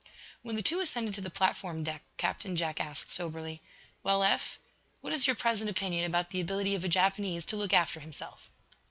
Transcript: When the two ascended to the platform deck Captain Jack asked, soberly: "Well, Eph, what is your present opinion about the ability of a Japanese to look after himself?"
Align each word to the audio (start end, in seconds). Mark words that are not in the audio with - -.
When 0.41 0.55
the 0.55 0.63
two 0.63 0.79
ascended 0.79 1.13
to 1.13 1.21
the 1.21 1.29
platform 1.29 1.83
deck 1.83 2.01
Captain 2.17 2.55
Jack 2.55 2.79
asked, 2.79 3.13
soberly: 3.13 3.61
"Well, 4.01 4.23
Eph, 4.23 4.57
what 5.01 5.13
is 5.13 5.27
your 5.27 5.35
present 5.35 5.69
opinion 5.69 6.05
about 6.05 6.31
the 6.31 6.41
ability 6.41 6.73
of 6.73 6.83
a 6.83 6.89
Japanese 6.89 7.45
to 7.45 7.55
look 7.55 7.71
after 7.71 7.99
himself?" 7.99 8.49